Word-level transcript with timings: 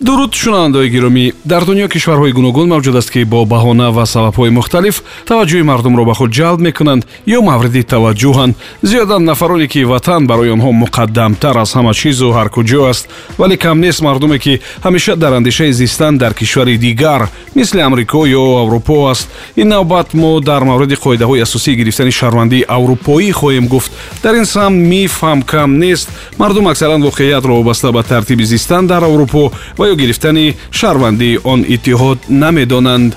дуруд 0.00 0.34
шунавандаои 0.34 0.88
гиромӣ. 0.88 1.32
Дар 1.44 1.64
дунё 1.64 1.88
кишварҳои 1.88 2.32
гуногун 2.32 2.68
мавҷуд 2.68 2.96
аст 2.96 3.10
ки 3.10 3.24
бо 3.24 3.44
баҳона 3.44 3.90
ва 3.90 4.06
сабабҳои 4.06 4.50
мухталиф 4.50 5.02
таваҷҷӯҳи 5.26 5.62
мардумро 5.62 6.04
ба 6.04 6.14
худ 6.14 6.30
ҷалб 6.30 6.60
мекунанд 6.60 7.02
ё 7.26 7.42
мавриди 7.42 7.82
таваҷҷӯҳанд. 7.82 8.54
Зиёда 8.82 9.18
нафароне 9.18 9.66
ки 9.66 9.84
ватан 9.84 10.26
барои 10.26 10.50
онҳо 10.56 10.70
муқаддамтар 10.82 11.56
аз 11.58 11.74
ҳама 11.76 11.92
чизу 11.94 12.30
ҳар 12.36 12.48
куҷо 12.48 12.80
аст 12.90 13.08
вале 13.38 13.56
кам 13.56 13.80
нест 13.80 14.00
мардуме 14.02 14.38
ки 14.38 14.60
ҳамеша 14.84 15.16
дар 15.16 15.32
андешаи 15.32 15.72
зистан 15.72 16.18
дар 16.18 16.32
кишвари 16.34 16.78
дигар 16.78 17.28
мисли 17.54 17.80
амрико 17.80 18.26
ё 18.26 18.44
аврупо 18.62 19.08
аст. 19.10 19.28
Ин 19.56 19.68
навбат 19.68 20.14
мо 20.14 20.40
дар 20.40 20.62
мавриди 20.64 20.94
қоидаҳои 20.94 21.42
асосии 21.42 21.74
гирифтани 21.74 22.10
шаҳрвандии 22.10 22.64
аврупоӣ 22.68 23.32
хоҳем 23.32 23.66
гуфт. 23.66 23.90
Дар 24.22 24.34
ин 24.34 24.44
сам 24.44 24.72
миф 24.74 25.22
ҳам 25.22 25.42
кам 25.42 25.78
нест. 25.78 26.08
Мардум 26.38 26.68
аксаран 26.68 27.02
воқеиятро 27.02 27.52
вобаста 27.58 27.92
ба 27.92 28.02
тартиби 28.02 28.44
зистан 28.44 28.86
дар 28.86 29.02
аврупо 29.04 29.52
ва 29.78 29.87
ё 29.88 29.94
гирифтани 30.00 30.46
шаҳрвандии 30.78 31.40
он 31.52 31.60
иттиҳод 31.74 32.18
намедонанд 32.42 33.10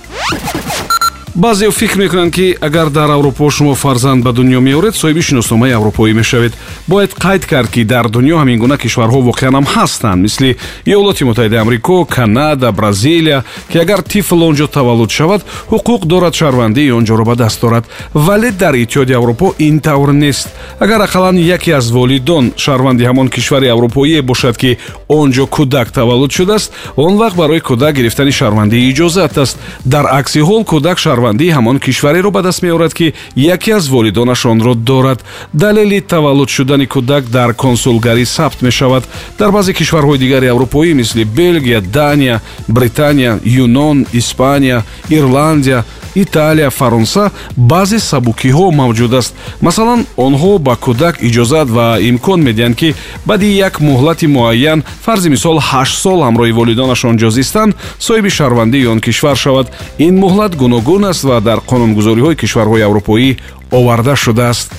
баъзео 1.42 1.72
фикр 1.72 1.98
мекунанд 1.98 2.34
ки 2.34 2.56
агар 2.62 2.90
дар 2.90 3.10
аврупо 3.10 3.50
шумо 3.50 3.74
фарзанд 3.76 4.24
ба 4.24 4.32
дунё 4.32 4.60
меоред 4.60 4.94
соҳиби 4.94 5.22
шиносномаи 5.22 5.72
аврупоӣ 5.72 6.14
мешавед. 6.14 6.54
Бояд 6.88 7.14
қайд 7.14 7.46
кард 7.50 7.72
ки 7.72 7.84
дар 7.84 8.10
дунё 8.10 8.38
ҳамин 8.38 8.58
гуна 8.60 8.78
кишварҳо 8.78 9.20
воқеан 9.30 9.54
ҳам 9.58 9.66
ҳастанд 9.66 10.22
мисли 10.22 10.58
иёлоти 10.86 11.24
муттаҳидаи 11.24 11.62
амрико 11.62 12.06
канада 12.06 12.72
бразилия 12.72 13.44
ки 13.72 13.78
агар 13.80 14.02
тифл 14.04 14.44
он 14.44 14.56
ҷо 14.56 14.68
таваллуд 14.68 15.10
шавад 15.10 15.42
ҳуқуқ 15.72 16.06
дорад 16.06 16.34
шаҳрвандии 16.34 16.92
он 16.92 17.06
ҷоро 17.06 17.26
ба 17.26 17.36
даст 17.36 17.62
дорад. 17.62 17.86
Вале 18.14 18.52
дар 18.52 18.76
иттиҳоди 18.76 19.14
аврупо 19.14 19.56
ин 19.58 19.80
тавр 19.80 20.12
нест. 20.14 20.48
Агар 20.80 21.02
ақаллан 21.08 21.38
яке 21.38 21.72
аз 21.72 21.90
волидон 21.92 22.54
шаҳрванди 22.56 23.04
ҳамон 23.10 23.30
кишвари 23.30 23.68
аврупоие 23.68 24.22
бошад 24.22 24.58
ки 24.58 24.78
он 25.08 25.32
ҷо 25.32 25.46
кӯдак 25.48 25.92
таваллуд 25.92 26.32
шудааст 26.32 26.72
он 26.96 27.14
вақт 27.18 27.36
барои 27.36 27.60
кӯдак 27.60 27.96
гирифтани 27.96 28.32
шаҳрвандии 28.32 28.92
иҷозат 28.92 29.38
аст. 29.38 29.58
Дар 29.86 30.06
акси 30.20 30.40
ҳол 30.40 30.64
кӯдак 30.72 31.00
шаҳрвандии 31.32 31.56
ҳамон 31.58 31.80
кишвареро 31.80 32.32
ба 32.32 32.42
даст 32.42 32.62
меорад 32.64 32.94
ки 32.94 33.14
яке 33.36 33.72
аз 33.72 33.88
волидонаш 33.90 34.46
онро 34.46 34.76
дорад. 34.76 35.24
Далели 35.54 36.02
таваллуд 36.02 36.50
шудани 36.50 36.86
кӯдак 36.86 37.24
дар 37.30 37.54
консулгарӣ 37.54 38.26
сабт 38.26 38.62
мешавад. 38.62 39.04
Дар 39.40 39.52
баъзе 39.52 39.74
кишварҳои 39.74 40.18
дигари 40.18 40.48
аврупоӣ 40.48 40.94
мисли 40.94 41.24
белгия 41.24 41.82
дания 41.82 42.42
британия 42.68 43.40
юнон 43.46 44.06
испания 44.14 44.84
ирландия 45.10 45.84
италия 46.16 46.70
фаронса 46.70 47.32
баъзе 47.58 48.00
сабукиҳо 48.00 48.72
мавҷуд 48.72 49.14
аст. 49.14 49.34
Масалан 49.62 50.06
онҳо 50.18 50.60
ба 50.60 50.74
кӯдак 50.86 51.16
иҷозат 51.28 51.68
ва 51.78 51.88
имкон 52.10 52.40
медиҳанд 52.48 52.76
ки 52.76 52.96
баъди 53.26 53.48
як 53.68 53.82
муҳлати 53.82 54.28
муайян 54.28 54.84
фарзи 55.06 55.30
мисол 55.30 55.58
ҳашт 55.70 55.96
сол 56.04 56.20
ҳамроҳи 56.28 56.58
волидонаш 56.60 57.06
он 57.06 57.16
ҷо 57.22 57.30
зистанд 57.30 57.76
соҳиби 58.00 58.30
шаҳрвандии 58.38 58.86
он 58.94 59.00
кишвар 59.00 59.36
шавад. 59.36 59.68
Ин 59.98 60.14
муҳлат 60.24 60.56
гуногун 60.56 61.04
аст 61.12 61.24
ва 61.24 61.42
дар 61.42 61.60
қонунгузориҳои 61.72 62.40
кишварҳои 62.42 62.86
аврупоӣ 62.88 63.38
оварда 63.72 64.16
шудааст. 64.16 64.72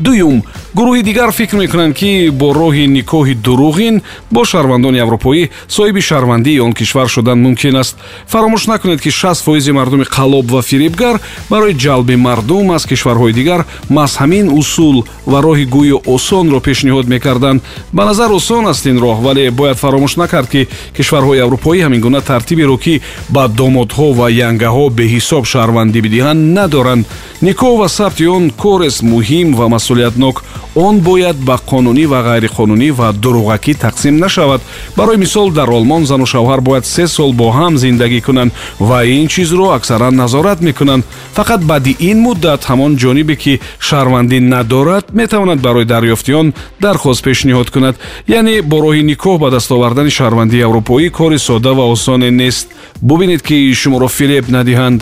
Дуюм 0.00 0.42
гурӯҳи 0.74 1.02
дигар 1.02 1.30
фикр 1.32 1.56
мекунанд 1.56 1.94
ки 1.94 2.30
бо 2.30 2.52
роҳи 2.52 2.86
никоҳи 2.98 3.34
дуруғин 3.46 4.02
бо 4.30 4.44
шаҳрвандони 4.44 5.00
аврупоӣ 5.00 5.48
соҳиби 5.68 6.00
шаҳрвандии 6.08 6.60
он 6.60 6.72
кишвар 6.72 7.08
шудан 7.08 7.38
мумкин 7.40 7.76
аст. 7.76 7.96
Фаромӯш 8.32 8.66
накунед 8.68 9.00
ки 9.00 9.10
шаст 9.10 9.44
фоизи 9.44 9.72
мардуми 9.72 10.04
қалоб 10.04 10.46
ва 10.50 10.62
фирибгар 10.62 11.20
барои 11.50 11.74
ҷалби 11.84 12.16
мардум 12.16 12.70
аз 12.70 12.86
кишварҳои 12.86 13.32
дигар 13.32 13.64
маҳз 13.90 14.12
ҳамин 14.20 14.46
усул 14.60 15.04
ва 15.26 15.38
роҳи 15.46 15.66
гӯё 15.74 15.98
осонро 16.14 16.60
пешниҳод 16.60 17.06
мекарданд. 17.08 17.62
Ба 17.92 18.04
назар 18.04 18.30
осон 18.30 18.66
аст 18.66 18.86
ин 18.86 18.98
роҳ 18.98 19.18
вале 19.26 19.50
бояд 19.50 19.78
фаромӯш 19.78 20.16
накард 20.16 20.48
ки 20.50 20.68
кишварҳои 20.96 21.40
аврупоӣ 21.44 21.80
ҳамин 21.86 22.00
гуна 22.00 22.20
тартиберо 22.20 22.76
ки 22.76 23.00
ба 23.30 23.48
домодҳо 23.48 24.08
ва 24.18 24.26
янгаҳо 24.30 24.90
беҳисоб 24.98 25.44
шаҳрвандӣ 25.52 25.98
бидиҳанд 26.06 26.40
надоранд. 26.56 27.06
Никоҳ 27.42 27.74
ва 27.80 27.88
сабти 27.88 28.26
он 28.26 28.50
корест 28.50 29.02
муҳим 29.02 29.54
ва 29.58 29.68
масъулиятнок 29.68 30.44
он 30.74 31.00
бояд 31.00 31.36
ба 31.36 31.58
қонунӣ 31.70 32.06
ва 32.06 32.20
ғайриқонунӣ 32.28 32.90
ва 32.90 33.12
дуруғакӣ 33.12 33.74
тақсим 33.84 34.18
нашавад. 34.18 34.60
Барои 34.96 35.16
мисол 35.16 35.50
дар 35.50 35.68
олмон 35.70 36.06
зану 36.06 36.26
шавҳар 36.26 36.60
бояд 36.60 36.86
се 36.86 37.06
сол 37.06 37.32
бо 37.32 37.50
ҳам 37.50 37.76
зиндагӣ 37.76 38.20
кунанд 38.20 38.52
ва 38.78 39.04
ин 39.04 39.28
чизро 39.28 39.70
аксаран 39.70 40.14
назорат 40.14 40.60
мекунанд. 40.60 41.04
Фақат 41.36 41.60
баъди 41.64 41.96
ин 42.00 42.18
муддат 42.20 42.64
ҳамон 42.64 42.96
ҷонибе 42.96 43.36
ки 43.36 43.60
шаҳрвандӣ 43.80 44.40
надорад 44.40 45.04
метавонад 45.12 45.60
барои 45.60 45.84
дарёфти 45.84 46.32
он 46.32 46.54
дархост 46.80 47.24
пешниҳод 47.24 47.70
кунад. 47.70 47.96
Яъне 48.26 48.62
бо 48.62 48.76
роҳи 48.84 49.02
никоҳ 49.02 49.38
ба 49.38 49.50
даст 49.50 49.70
овардани 49.72 50.10
шаҳрвандии 50.10 50.66
аврупоӣ 50.68 51.10
кори 51.10 51.38
содда 51.38 51.72
ва 51.74 51.84
осоне 51.94 52.30
нест. 52.30 52.68
Бубинед 53.02 53.42
ки 53.42 53.74
шуморо 53.74 54.08
фиреб 54.08 54.44
надиҳанд. 54.48 55.00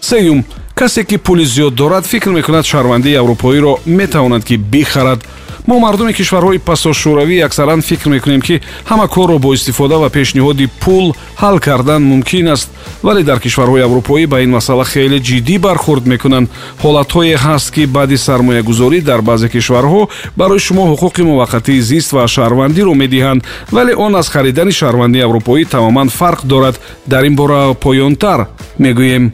Сеюм 0.00 0.44
касе 0.76 1.04
ки 1.04 1.16
пули 1.16 1.44
зиёд 1.44 1.74
дорад 1.74 2.04
фикр 2.06 2.30
мекунад 2.30 2.66
шаҳрвандии 2.66 3.14
аврупоиро 3.16 3.78
метавонад 3.86 4.44
ки 4.44 4.56
бихарад. 4.56 5.24
Мо 5.66 5.78
мардуми 5.80 6.12
кишварҳои 6.12 6.58
пасошӯравӣ 6.58 7.44
аксаран 7.44 7.80
фикр 7.80 8.08
мекунем 8.10 8.42
ки 8.42 8.60
ҳама 8.90 9.08
корро 9.08 9.38
бо 9.38 9.54
истифода 9.54 9.96
ва 9.98 10.10
пешниҳоди 10.10 10.68
пул 10.80 11.16
ҳал 11.40 11.60
кардан 11.60 12.02
мумкин 12.02 12.48
аст. 12.48 12.68
Вале 13.02 13.22
дар 13.22 13.40
кишварҳои 13.40 13.86
аврупоӣ 13.88 14.26
ба 14.26 14.42
ин 14.42 14.50
масъала 14.50 14.84
хеле 14.84 15.18
ҷиддӣ 15.18 15.58
бархурд 15.58 16.06
мекунанд. 16.06 16.50
Ҳолатҳое 16.82 17.36
ҳаст 17.36 17.72
ки 17.74 17.86
баъди 17.86 18.16
сармоягузорӣ 18.16 19.00
дар 19.00 19.20
баъзе 19.22 19.48
кишварҳо 19.48 20.08
барои 20.36 20.58
шумо 20.58 20.82
ҳуқуқи 20.92 21.22
муваққатии 21.30 21.80
зист 21.80 22.12
ва 22.12 22.26
шаҳрвандиро 22.26 22.94
медиҳанд. 23.02 23.44
Вале 23.72 23.94
он 23.94 24.14
аз 24.16 24.28
харидани 24.28 24.72
шаҳрвандии 24.72 25.24
аврупоӣ 25.26 25.64
тамоман 25.64 26.08
фарқ 26.08 26.40
дорад. 26.44 26.76
Дар 27.06 27.24
ин 27.24 27.34
бора 27.34 27.74
поёнтар 27.84 28.40
мегӯем 28.78 29.32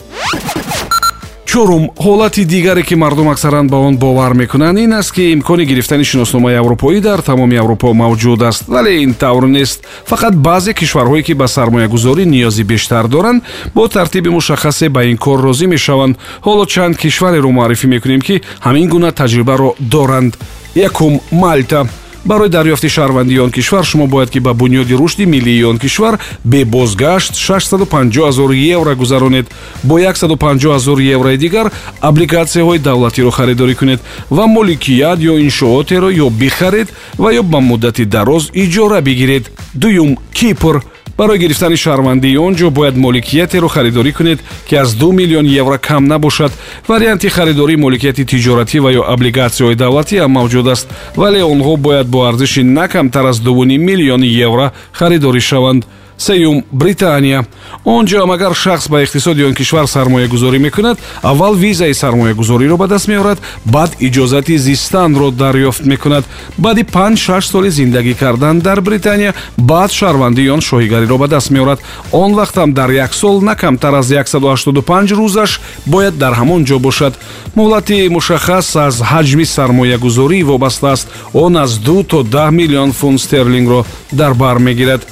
чорум 1.53 1.91
ҳолати 1.99 2.45
дигаре 2.45 2.83
ки 2.83 2.95
мардум 2.95 3.29
аксаран 3.29 3.69
ба 3.69 3.77
он 3.77 3.97
бовар 3.99 4.33
мекунанд 4.35 4.79
ин 4.79 4.93
аст 4.93 5.13
ки 5.13 5.33
имкони 5.33 5.65
гирифтани 5.65 6.05
шиносномаи 6.05 6.55
аврупоӣ 6.55 7.01
дар 7.01 7.21
тамоми 7.21 7.57
аврупо 7.57 7.93
мавҷуд 7.93 8.43
аст. 8.43 8.65
Вале 8.69 9.03
ин 9.03 9.13
тавр 9.13 9.45
нест 9.47 9.85
фақат 10.11 10.35
баъзе 10.35 10.73
кишварҳое 10.73 11.23
ки 11.23 11.35
ба 11.35 11.47
сармоягузорӣ 11.49 12.25
ниёзи 12.25 12.63
бештар 12.63 13.07
доранд 13.07 13.43
бо 13.75 13.89
тартиби 13.89 14.31
мушаххасе 14.31 14.89
ба 14.89 15.05
ин 15.05 15.19
кор 15.19 15.41
розӣ 15.41 15.67
мешаванд. 15.67 16.17
Ҳоло 16.47 16.65
чанд 16.67 16.97
кишвареро 16.97 17.51
муаррифӣ 17.51 17.87
мекунем 17.87 18.21
ки 18.21 18.41
ҳамин 18.67 18.89
гуна 18.89 19.13
таҷрибаро 19.13 19.75
доранд. 19.79 20.39
Якум 20.75 21.21
мальта 21.33 21.87
барои 22.25 22.49
дарёфти 22.49 22.88
шаҳрвандии 22.88 23.38
он 23.38 23.50
кишвар 23.50 23.84
шумо 23.84 24.06
бояд 24.06 24.31
ки 24.31 24.38
ба 24.38 24.55
бунёди 24.55 24.94
рушди 24.94 25.25
миллии 25.25 25.62
он 25.62 25.78
кишвар 25.78 26.19
бебозгашт 26.44 27.37
650 27.37 28.28
азор 28.28 28.50
евро 28.50 28.94
гузаронед. 28.94 29.47
Бо 29.83 29.99
150 29.99 30.75
азор 30.75 30.99
еврои 30.99 31.37
дигар 31.37 31.72
облигатсияҳои 32.00 32.78
давлатиро 32.78 33.31
харидорӣ 33.31 33.75
кунед 33.75 34.00
ва 34.31 34.47
моликият 34.47 35.19
ё 35.19 35.38
иншоотеро 35.38 36.10
ё 36.10 36.31
бихаред 36.31 36.88
ва 37.19 37.33
ё 37.33 37.43
ба 37.43 37.60
муддати 37.60 38.05
дароз 38.05 38.50
иҷора 38.54 39.00
бигиред. 39.00 39.50
Дуюм 39.75 40.19
кипр 40.33 40.83
барои 41.19 41.39
гирифтани 41.39 41.77
шаҳрвандии 41.77 42.37
он 42.37 42.55
ҷо 42.55 42.71
бояд 42.71 42.97
моликиятеро 42.97 43.69
харидорӣ 43.69 44.12
кунед 44.12 44.41
ки 44.69 44.75
аз 44.75 44.95
ду 44.95 45.12
миллион 45.12 45.47
евро 45.47 45.78
кам 45.78 46.05
набошад. 46.05 46.53
Варианти 46.89 47.28
харидории 47.28 47.77
моликияти 47.77 48.25
тиҷоратӣ 48.25 48.78
ва 48.84 48.91
ё 48.93 49.03
облигатсияҳои 49.15 49.81
давлатӣ 49.83 50.17
ҳам 50.22 50.33
мавҷуд 50.39 50.67
аст 50.75 50.87
вале 51.17 51.41
онҳо 51.53 51.77
бояд 51.77 52.06
бо 52.06 52.19
арзиши 52.31 52.62
на 52.62 52.89
камтар 52.89 53.25
аз 53.25 53.39
дувуни 53.41 53.77
миллиони 53.78 54.28
евро 54.47 54.72
харидорӣ 54.93 55.41
шаванд 55.41 55.83
сеюм 56.22 56.65
британия. 56.71 57.45
Он 57.84 58.07
ҷо 58.07 58.16
ҳам 58.22 58.30
агар 58.30 58.54
шахс 58.54 58.89
ба 58.89 59.03
иқтисоди 59.04 59.42
он 59.48 59.54
кишвар 59.54 59.86
сармоягузорӣ 59.86 60.59
мекунад 60.59 60.98
аввал 61.22 61.54
визаи 61.54 61.95
сармоягузориро 61.95 62.77
ба 62.77 62.86
даст 62.86 63.09
меорад 63.09 63.39
баъд 63.65 63.91
иҷозати 64.07 64.57
зистанро 64.59 65.30
дарёфт 65.30 65.84
мекунад. 65.92 66.24
Баъди 66.59 66.83
панҷ-шаш 66.83 67.45
соли 67.53 67.71
зиндагӣ 67.71 68.15
кардан 68.15 68.60
дар 68.60 68.80
британия 68.80 69.34
баъд 69.59 69.91
шаҳрвандии 69.98 70.53
он 70.54 70.60
шоҳигариро 70.60 71.16
ба 71.19 71.28
даст 71.28 71.51
меорад. 71.51 71.80
Он 72.13 72.30
вақтам 72.34 72.72
дар 72.72 72.91
як 72.91 73.15
сол 73.15 73.41
на 73.41 73.54
камтар 73.57 73.95
аз 73.95 74.07
185 74.07 75.13
рӯзаш 75.19 75.60
бояд 75.86 76.19
дар 76.19 76.33
ҳамон 76.34 76.65
ҷо 76.65 76.78
бошад. 76.78 77.15
Муҳлати 77.57 78.09
мушаххас 78.09 78.77
аз 78.77 79.01
ҳаҷми 79.01 79.45
сармоягузорӣ 79.45 80.42
вобаста 80.45 80.92
аст. 80.92 81.09
Он 81.33 81.57
аз 81.57 81.78
ду 81.78 82.03
то 82.04 82.22
даҳ 82.22 82.51
миллион 82.51 82.92
фунт 82.92 83.21
стерлингро 83.21 83.84
дар 84.13 84.34
бар 84.34 84.59
мегирад 84.59 85.03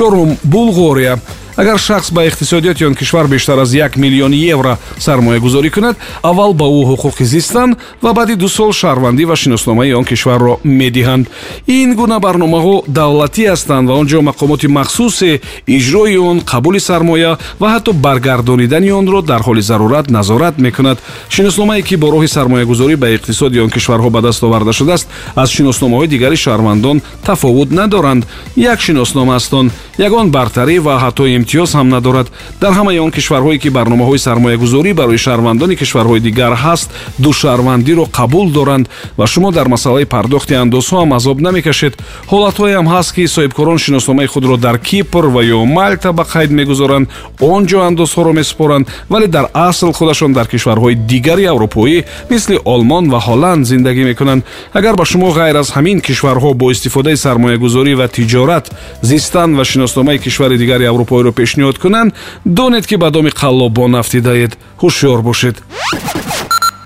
чорум 0.00 0.30
булғория 0.48 1.18
агар 1.56 1.78
шахс 1.78 2.10
ба 2.10 2.26
иқтисодиёти 2.26 2.84
он 2.84 2.94
кишвар 2.94 3.26
бештар 3.28 3.58
аз 3.58 3.72
як 3.74 3.96
миллион 3.96 4.32
евро 4.32 4.78
сармоягузорӣ 4.98 5.70
кунад 5.70 5.96
аввал 6.22 6.52
ба 6.54 6.64
ӯ 6.64 6.84
ҳуқуқи 6.90 7.24
зистан 7.24 7.76
ва 8.02 8.12
баъди 8.12 8.34
ду 8.36 8.48
сол 8.48 8.72
шаҳрвандӣ 8.72 9.24
ва 9.24 9.36
шиносномаи 9.36 9.92
он 9.92 10.04
кишварро 10.04 10.60
медиҳанд. 10.64 11.26
Ин 11.66 11.94
гуна 11.94 12.18
барномаҳо 12.20 12.84
давлатӣ 12.86 13.44
ҳастанд 13.50 13.88
ва 13.88 13.94
он 13.94 14.06
ҷо 14.06 14.20
мақомоти 14.20 14.66
махсусе 14.68 15.40
иҷрои 15.66 16.16
он 16.16 16.40
қабули 16.40 16.80
сармоя 16.80 17.38
ва 17.60 17.68
ҳатто 17.74 17.92
баргардонидани 17.92 18.90
онро 18.92 19.22
дар 19.22 19.40
ҳоли 19.42 19.60
зарурат 19.60 20.10
назорат 20.10 20.58
мекунад. 20.58 20.98
Шиносномае 21.28 21.82
ки 21.82 21.96
бо 21.96 22.10
роҳи 22.10 22.28
сармоягузорӣ 22.28 22.96
ба 22.96 23.08
иқтисоди 23.16 23.60
он 23.60 23.70
кишварҳо 23.70 24.10
ба 24.10 24.20
даст 24.20 24.42
оварда 24.44 24.72
шудааст 24.72 25.08
аз 25.36 25.50
шиносномаҳои 25.50 26.08
дигари 26.08 26.36
шаҳрвандон 26.36 27.02
тафовут 27.24 27.70
надоранд. 27.70 28.26
Як 28.56 28.80
шиноснома 28.80 29.36
аст 29.36 29.54
он 29.54 29.70
ягон 29.98 30.30
бартарӣ 30.30 30.78
ва 30.78 30.98
ҳатто 30.98 31.24
имтиёз 31.40 31.70
ҳам 31.78 31.88
надорад. 31.88 32.28
Дар 32.60 32.72
ҳамаи 32.78 32.98
он 32.98 33.10
кишварҳое 33.10 33.58
ки 33.58 33.68
барномаҳои 33.78 34.18
сармоягузорӣ 34.26 34.92
барои 35.00 35.18
шаҳрвандони 35.26 35.76
кишварҳои 35.76 36.20
дигар 36.28 36.52
ҳаст 36.64 36.88
душаҳрвандиро 37.24 38.04
қабул 38.18 38.46
доранд 38.58 38.86
ва 39.18 39.26
шумо 39.26 39.50
дар 39.52 39.66
масъалаи 39.74 40.04
пардохти 40.04 40.54
андозҳо 40.54 40.96
ҳам 41.02 41.12
азоб 41.18 41.40
намекашед. 41.46 41.94
Ҳолатҳоеам 42.32 42.86
ҳаст 42.94 43.10
ки 43.16 43.22
соҳибкорон 43.34 43.78
шиносномаи 43.84 44.26
худро 44.26 44.56
дар 44.56 44.76
кипр 44.78 45.24
ва 45.34 45.42
ё 45.44 45.60
малта 45.64 46.12
ба 46.12 46.24
қайд 46.32 46.50
мегузоранд. 46.50 47.08
Он 47.40 47.62
ҷо 47.70 47.78
андозҳоро 47.88 48.32
месупоранд 48.40 48.84
вале 49.08 49.26
дар 49.26 49.46
асл 49.54 49.90
худашон 49.92 50.32
дар 50.32 50.46
кишварҳои 50.52 50.94
дигари 51.10 51.44
аврупоӣ 51.52 52.04
мисли 52.30 52.56
олмон 52.64 53.04
ва 53.12 53.18
ҳолланд 53.26 53.64
зиндагӣ 53.70 54.04
мекунанд. 54.10 54.42
Агар 54.78 54.94
ба 54.96 55.04
шумо 55.04 55.28
ғайр 55.38 55.56
аз 55.62 55.68
ҳамин 55.76 55.98
кишварҳо 56.00 56.54
бо 56.54 56.70
истифодаи 56.70 57.16
сармоягузорӣ 57.16 57.94
ва 58.00 58.06
тиҷорат 58.16 58.66
зистан 59.02 59.56
ва 59.58 59.64
шиносномаи 59.64 60.18
кишвари 60.18 60.56
дигари 60.58 60.84
аврупоиро 60.84 61.29
пешниҳод 61.38 61.78
кунанд 61.78 62.14
донед 62.44 62.86
ки 62.86 62.96
ба 62.96 63.10
доми 63.10 63.30
қаллобон 63.30 63.90
нафтидаед 63.90 64.52
ҳушёр 64.82 65.22
бошед. 65.22 65.56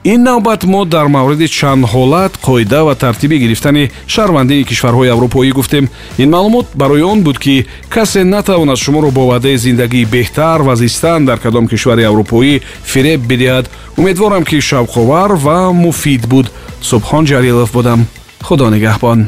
Ин 0.05 0.23
навбат 0.23 0.65
мо 0.65 0.85
дар 0.85 1.07
мавриди 1.09 1.49
чанд 1.49 1.85
ҳолат 1.87 2.33
қоида 2.47 2.81
ва 2.85 2.95
тартиби 2.95 3.39
гирифтани 3.39 3.91
шаҳрвандии 4.07 4.65
кишварҳои 4.69 5.13
аврупоӣ 5.15 5.51
гуфтем. 5.53 5.89
Ин 6.19 6.29
маълумот 6.31 6.67
барои 6.75 7.03
он 7.03 7.23
буд 7.23 7.39
ки 7.39 7.67
касе 7.89 8.25
натавонад 8.25 8.79
шуморо 8.79 9.11
бо 9.11 9.27
ваъдаи 9.27 9.57
зиндагии 9.57 10.05
беҳтар 10.05 10.61
ва 10.63 10.77
зистан 10.77 11.25
дар 11.25 11.39
кадом 11.39 11.69
кишвари 11.69 12.05
аврупоӣ 12.05 12.61
фиреб 12.85 13.21
бидиҳад. 13.31 13.71
Умедворам 13.97 14.45
ки 14.45 14.57
шавқовар 14.61 15.31
ва 15.45 15.73
муфид 15.73 16.27
буд. 16.27 16.47
Субҳон 16.83 17.25
ҷалилов 17.31 17.73
будам. 17.73 18.01
Худо 18.43 18.69
нигаҳбон 18.71 19.19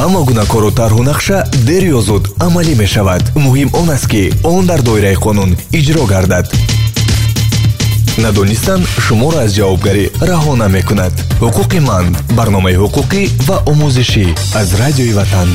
ҳама 0.00 0.20
гуна 0.28 0.44
кору 0.52 0.70
тарҳу 0.80 1.02
нақша 1.10 1.38
дер 1.68 1.82
ё 1.96 2.00
зуд 2.08 2.24
амалӣ 2.46 2.74
мешавад. 2.82 3.22
Муҳим 3.44 3.68
он 3.80 3.88
аст 3.96 4.06
ки 4.12 4.22
он 4.54 4.62
дар 4.70 4.80
доираи 4.88 5.16
қонун 5.24 5.50
иҷро 5.78 6.04
гардад. 6.12 6.46
Надонистан 8.24 8.80
шуморо 9.04 9.38
аз 9.44 9.50
ҷавобгарӣ 9.58 10.04
раҳо 10.30 10.52
намекунад 10.62 11.14
ҳуқуқи 11.42 11.78
ман 11.88 12.06
барномаи 12.38 12.76
ҳуқуқӣ 12.82 13.22
ва 13.48 13.56
омӯзишӣ 13.72 14.26
аз 14.60 14.68
радиои 14.80 15.12
ватан 15.18 15.50